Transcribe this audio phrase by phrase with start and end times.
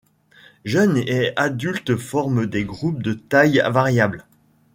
[0.65, 4.25] Jeunes et adultes forment des groupes de taille variable.